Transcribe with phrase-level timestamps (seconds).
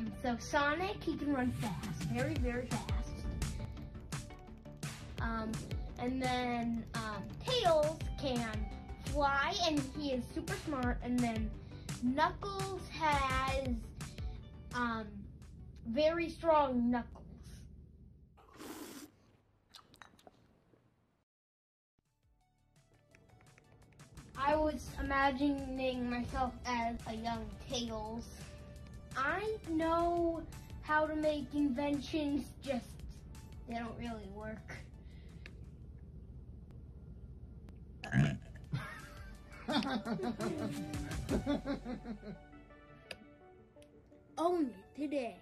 [0.00, 2.86] Um, so Sonic, he can run fast, very, very fast.
[5.20, 5.52] Um,
[5.98, 8.48] and then um, Tails can
[9.06, 10.98] fly, and he is super smart.
[11.02, 11.50] And then
[12.02, 13.68] Knuckles has
[14.74, 15.06] um,
[15.86, 17.16] very strong knuckles.
[24.34, 28.24] I was imagining myself as a young Tails.
[29.16, 30.42] I know
[30.82, 32.86] how to make inventions, just
[33.68, 34.58] they don't really work.
[44.38, 45.36] Only today.